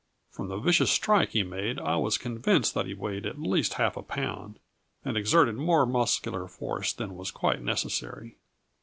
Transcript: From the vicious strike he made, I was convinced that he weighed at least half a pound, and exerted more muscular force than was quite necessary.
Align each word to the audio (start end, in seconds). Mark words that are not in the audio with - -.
From 0.31 0.47
the 0.47 0.57
vicious 0.57 0.89
strike 0.89 1.29
he 1.29 1.43
made, 1.43 1.77
I 1.77 1.95
was 1.95 2.17
convinced 2.17 2.73
that 2.73 2.87
he 2.87 2.95
weighed 2.95 3.27
at 3.27 3.39
least 3.39 3.75
half 3.75 3.95
a 3.95 4.01
pound, 4.01 4.57
and 5.05 5.15
exerted 5.15 5.53
more 5.57 5.85
muscular 5.85 6.47
force 6.47 6.91
than 6.91 7.15
was 7.15 7.29
quite 7.29 7.61
necessary. 7.61 8.35